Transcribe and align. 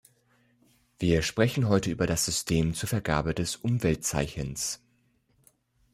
Wir 0.97 1.21
sprechen 1.21 1.67
heute 1.69 1.91
über 1.91 2.07
das 2.07 2.25
System 2.25 2.73
zur 2.73 2.89
Vergabe 2.89 3.35
des 3.35 3.57
Umweltzeichens. 3.57 4.81